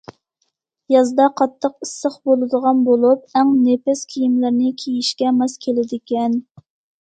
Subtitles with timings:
[0.93, 6.41] يازدا قاتتىق ئىسسىق بولىدىغان بولۇپ، ئەڭ نېپىز كىيىملەرنى كىيىشكە ماس كېلىدىكەن.